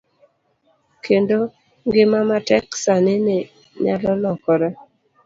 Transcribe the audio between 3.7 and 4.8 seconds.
nyalo lokore.